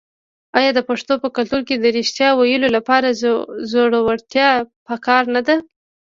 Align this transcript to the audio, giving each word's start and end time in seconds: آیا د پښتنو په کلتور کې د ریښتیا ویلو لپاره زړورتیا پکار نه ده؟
آیا 0.57 0.71
د 0.75 0.79
پښتنو 0.89 1.15
په 1.23 1.29
کلتور 1.37 1.61
کې 1.67 1.75
د 1.77 1.85
ریښتیا 1.97 2.29
ویلو 2.35 2.67
لپاره 2.77 3.15
زړورتیا 3.71 4.49
پکار 4.87 5.23
نه 5.35 5.41
ده؟ 5.47 5.55